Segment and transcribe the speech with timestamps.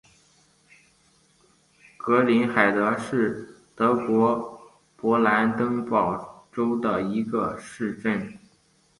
[1.95, 4.59] 格林海德是德国
[4.99, 8.33] 勃兰登堡州的一个市镇。